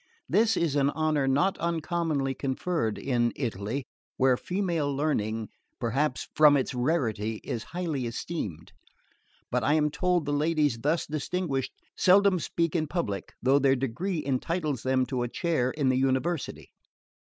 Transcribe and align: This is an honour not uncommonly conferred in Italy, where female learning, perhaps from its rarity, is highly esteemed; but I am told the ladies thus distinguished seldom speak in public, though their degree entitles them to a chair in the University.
This 0.27 0.57
is 0.57 0.75
an 0.75 0.89
honour 0.89 1.27
not 1.27 1.59
uncommonly 1.59 2.33
conferred 2.33 2.97
in 2.97 3.31
Italy, 3.35 3.85
where 4.17 4.35
female 4.35 4.91
learning, 4.91 5.49
perhaps 5.79 6.27
from 6.33 6.57
its 6.57 6.73
rarity, 6.73 7.35
is 7.43 7.65
highly 7.65 8.07
esteemed; 8.07 8.71
but 9.51 9.63
I 9.63 9.75
am 9.75 9.91
told 9.91 10.25
the 10.25 10.33
ladies 10.33 10.79
thus 10.79 11.05
distinguished 11.05 11.73
seldom 11.95 12.39
speak 12.39 12.75
in 12.75 12.87
public, 12.87 13.33
though 13.43 13.59
their 13.59 13.75
degree 13.75 14.25
entitles 14.25 14.81
them 14.81 15.05
to 15.05 15.21
a 15.21 15.27
chair 15.27 15.69
in 15.69 15.89
the 15.89 15.97
University. 15.97 16.71